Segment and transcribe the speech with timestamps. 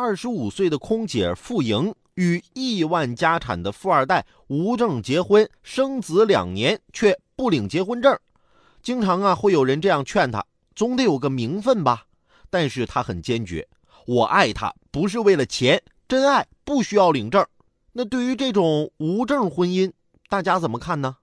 [0.00, 8.16] 二十五岁的空姐傅莹与亿万家产的富二代吴正结婚，生子两年却不领结婚证。
[8.80, 12.06] 经常啊，会有人这样劝他，总得有个名分吧。
[12.48, 13.66] 但是他很坚决，
[14.06, 17.44] 我爱他不是为了钱，真爱不需要领证。
[17.90, 19.90] 那对于这种无证婚姻，
[20.28, 21.16] 大家怎么看呢？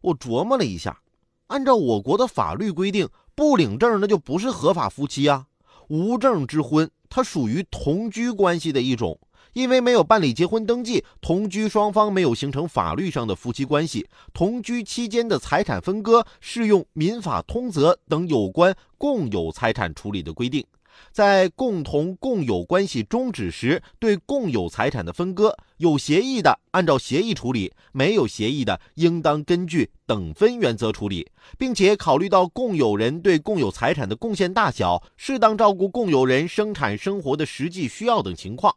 [0.00, 1.02] 我琢磨了一下，
[1.48, 5.48] 按照我国的法律规定，不领证那就不是合法夫妻啊。
[5.92, 9.20] 无证之婚，它属于同居关系的一种，
[9.52, 14.08] 因为没有办理结婚登记，同居双方没有形成法律上的夫妻关系。
[14.32, 20.64] 同居期间的财产分割适用民法通则等有关共有财产处理的规定。
[21.10, 38.74] 在共同共有关系终止时，对共有财产的分割，有协议的按照协议处理，没有协议的应当根据等分原则处理，并且考虑到共有人对共有财产的贡献大小，适当照顾共有人生产生活的实际需要等情况。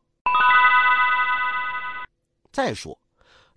[2.52, 3.00] 再说，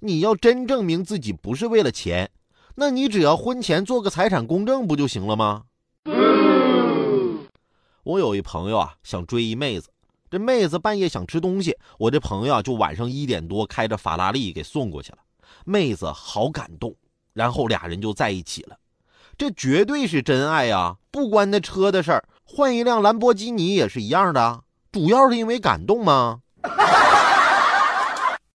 [0.00, 2.31] 你要真证明自己不是为了钱，
[2.77, 5.65] 那你只要婚前做个财产公证不就行了吗？
[8.09, 9.91] 我有一朋友啊，想追一妹子，
[10.31, 15.19] 这妹子半夜想吃东西，我这朋友就晚上一点多开着法拉利给送过去了。
[15.67, 16.97] 妹子好感动，
[17.34, 18.78] 然后俩人就在一起了。
[19.37, 20.97] 这绝对是真爱呀！
[21.11, 24.65] 不关那车的事儿，换一辆兰博基尼也是一样的。
[24.91, 26.41] 主要是因为感动吗？